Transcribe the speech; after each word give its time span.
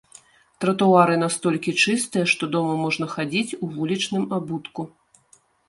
Тратуары 0.63 1.17
настолькі 1.23 1.73
чыстыя, 1.83 2.25
што 2.33 2.43
дома 2.57 2.73
можна 2.85 3.05
хадзіць 3.15 3.55
у 3.63 3.73
вулічным 3.77 4.29
абутку. 4.41 4.91